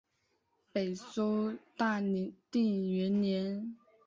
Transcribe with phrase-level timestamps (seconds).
[0.73, 2.01] 北周大
[2.49, 3.77] 定元年。